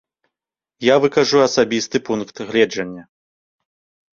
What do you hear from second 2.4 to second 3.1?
гледжання.